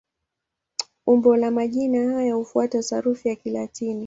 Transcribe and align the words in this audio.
Umbo 1.05 1.35
la 1.37 1.51
majina 1.51 2.09
haya 2.13 2.35
hufuata 2.35 2.83
sarufi 2.83 3.27
ya 3.29 3.35
Kilatini. 3.35 3.99